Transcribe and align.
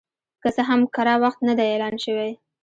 که 0.41 0.49
څه 0.55 0.61
هم 0.69 0.81
کره 0.95 1.15
وخت 1.23 1.39
نه 1.47 1.53
دی 1.57 1.65
اعلان 1.71 1.95
شوی 2.05 2.31